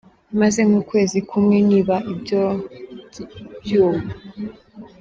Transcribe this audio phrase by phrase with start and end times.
[0.39, 2.43] Maze nk’ukwezi kumwe niba ibyo
[3.61, 4.09] byuma.